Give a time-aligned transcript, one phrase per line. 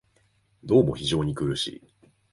[0.63, 1.83] どうも非常に苦しい